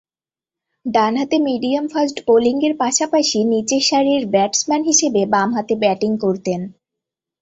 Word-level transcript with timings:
ডানহাতে 0.85 1.37
মিডিয়াম-ফাস্ট 1.41 2.17
বোলিংয়ের 2.27 2.73
পাশাপাশি 2.77 3.39
নিচেরসারির 3.45 4.23
ব্যাটসম্যান 4.27 4.81
হিসেবে 4.83 5.21
বামহাতে 5.33 5.73
ব্যাটিং 5.75 6.11
করতেন। 6.17 6.61